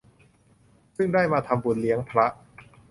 [0.95, 2.25] ซึ่งได้มาทำบุญเลี้ยงพระ